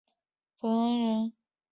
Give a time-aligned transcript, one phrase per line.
[0.57, 1.33] 冯恩人。